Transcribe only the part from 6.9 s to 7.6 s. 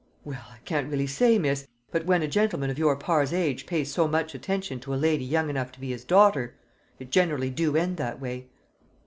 it generally